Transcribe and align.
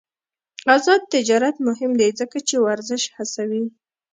آزاد 0.75 1.01
تجارت 1.13 1.55
مهم 1.67 1.91
دی 1.99 2.09
ځکه 2.19 2.37
چې 2.47 2.55
ورزش 2.65 3.03
هڅوي. 3.15 3.63